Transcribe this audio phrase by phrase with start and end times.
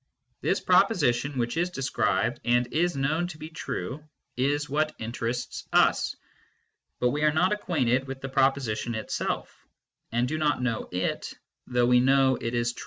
[0.41, 4.03] This proposition, which is described and is known to be true,
[4.35, 6.15] is what interests us;
[6.57, 9.55] | but we are not acquainted with the proposition itself,
[10.11, 11.35] and do not know it,
[11.67, 12.79] though we know it is true.